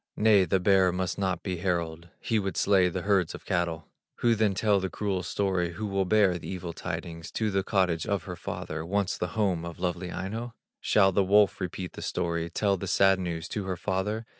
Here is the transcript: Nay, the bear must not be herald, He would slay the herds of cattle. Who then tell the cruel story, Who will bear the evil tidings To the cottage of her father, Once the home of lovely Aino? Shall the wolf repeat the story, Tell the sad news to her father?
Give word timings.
Nay, 0.17 0.45
the 0.45 0.59
bear 0.59 0.91
must 0.91 1.19
not 1.19 1.43
be 1.43 1.57
herald, 1.57 2.09
He 2.19 2.39
would 2.39 2.57
slay 2.57 2.89
the 2.89 3.03
herds 3.03 3.35
of 3.35 3.45
cattle. 3.45 3.87
Who 4.15 4.33
then 4.33 4.55
tell 4.55 4.79
the 4.79 4.89
cruel 4.89 5.21
story, 5.21 5.73
Who 5.73 5.85
will 5.85 6.05
bear 6.05 6.39
the 6.39 6.49
evil 6.49 6.73
tidings 6.73 7.29
To 7.33 7.51
the 7.51 7.61
cottage 7.61 8.07
of 8.07 8.23
her 8.23 8.35
father, 8.35 8.83
Once 8.83 9.15
the 9.15 9.37
home 9.37 9.63
of 9.63 9.77
lovely 9.79 10.11
Aino? 10.11 10.55
Shall 10.79 11.11
the 11.11 11.23
wolf 11.23 11.61
repeat 11.61 11.93
the 11.93 12.01
story, 12.01 12.49
Tell 12.49 12.77
the 12.77 12.87
sad 12.87 13.19
news 13.19 13.47
to 13.49 13.65
her 13.65 13.77
father? 13.77 14.25